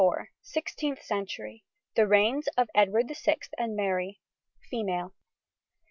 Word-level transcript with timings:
SIXTEENTH 0.41 1.03
CENTURY. 1.03 1.63
THE 1.93 2.07
REIGNS 2.07 2.47
OF 2.57 2.71
EDWARD 2.73 3.11
VI 3.23 3.37
AND 3.59 3.75
MARY. 3.75 4.19
FEMALE. 4.71 5.13